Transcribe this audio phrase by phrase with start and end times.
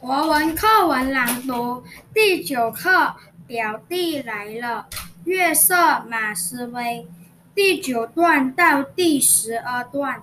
[0.00, 1.82] 国文课文朗读
[2.14, 3.16] 第九课，
[3.48, 4.86] 表弟来了。
[5.24, 5.74] 月色
[6.08, 7.04] 马思威，
[7.52, 10.22] 第九段到第十二段。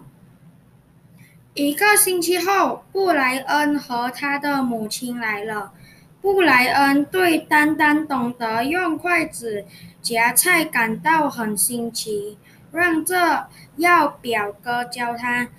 [1.54, 5.74] 一个星期后，布莱恩和他的母亲来了。
[6.22, 9.66] 布莱恩对丹丹懂得用筷子
[10.02, 12.38] 夹菜感到很新奇，
[12.72, 13.46] 让这
[13.76, 15.50] 要表哥教他。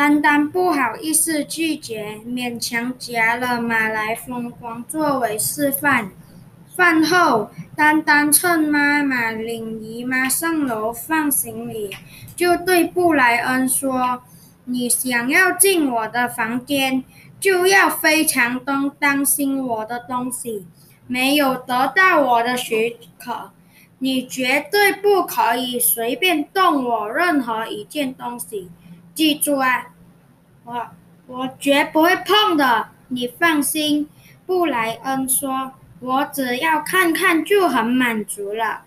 [0.00, 6.10] 丹丹不好意思拒绝，勉强夹了马来风光作为示范。
[6.74, 11.94] 饭后，丹丹趁妈妈领姨妈上楼放行李，
[12.34, 14.22] 就对布莱恩说
[14.64, 17.04] ：“你想要进我的房间，
[17.38, 20.66] 就要非常当当心我的东西。
[21.06, 23.50] 没有得到我的许可，
[23.98, 28.70] 你绝对不可以随便动我任何一件东西。”
[29.14, 29.88] 记住啊，
[30.64, 30.86] 我
[31.26, 34.08] 我绝不会碰的，你放心。”
[34.46, 38.82] 布莱恩说，“我只要看看就很满足了。”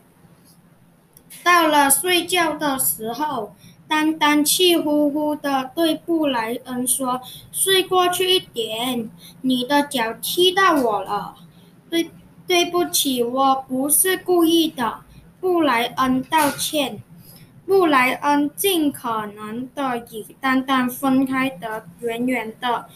[1.43, 3.55] 到了睡觉的时候，
[3.87, 7.21] 丹丹气呼呼地对布莱恩说
[7.51, 9.09] ：“睡过去一点，
[9.41, 11.35] 你的脚踢到我了。
[11.89, 12.11] ”“对，
[12.47, 14.99] 对不起，我不是故意的。”
[15.39, 17.01] 布莱恩道歉。
[17.65, 22.87] 布莱恩尽可能的与丹丹分开得远远的，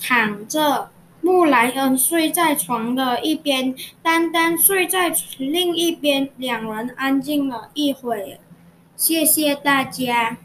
[0.00, 0.90] 躺着。
[1.20, 8.38] 布莱恩睡在床的一边，丹丹睡在另一边，两人安静了一会。
[8.94, 10.36] 谢谢大家。